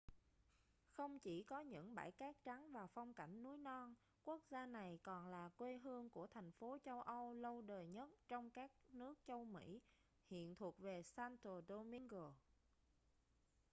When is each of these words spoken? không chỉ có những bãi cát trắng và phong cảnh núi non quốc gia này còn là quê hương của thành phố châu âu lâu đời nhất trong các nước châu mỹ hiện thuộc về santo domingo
không 0.91 1.19
chỉ 1.19 1.43
có 1.43 1.59
những 1.59 1.95
bãi 1.95 2.11
cát 2.11 2.35
trắng 2.43 2.71
và 2.71 2.87
phong 2.87 3.13
cảnh 3.13 3.43
núi 3.43 3.57
non 3.57 3.95
quốc 4.23 4.41
gia 4.49 4.65
này 4.65 4.99
còn 5.03 5.27
là 5.27 5.49
quê 5.49 5.77
hương 5.77 6.09
của 6.09 6.27
thành 6.27 6.51
phố 6.51 6.77
châu 6.83 7.01
âu 7.01 7.33
lâu 7.33 7.61
đời 7.61 7.87
nhất 7.87 8.09
trong 8.27 8.49
các 8.49 8.71
nước 8.91 9.19
châu 9.23 9.45
mỹ 9.45 9.81
hiện 10.27 10.55
thuộc 10.55 10.79
về 10.79 11.03
santo 11.03 11.61
domingo 11.67 12.31